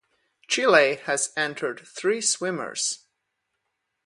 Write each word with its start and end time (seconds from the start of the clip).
Chile 0.47 0.95
has 1.05 1.31
entered 1.37 1.81
three 1.85 2.21
swimmers. 2.21 3.05